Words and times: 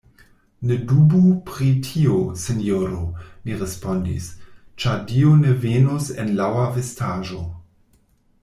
Ne 0.69 0.77
dubu 0.91 1.19
pri 1.49 1.67
tio, 1.87 2.15
sinjoro, 2.45 3.03
mi 3.43 3.59
respondis, 3.61 4.31
Ĉar 4.85 4.99
Dio 5.15 5.37
ne 5.45 5.55
venus 5.67 6.11
en 6.25 6.37
laŭa 6.41 6.69
vestaĵo. 6.79 7.45